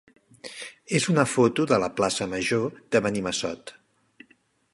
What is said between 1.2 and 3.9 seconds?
foto de la plaça major de Benimassot.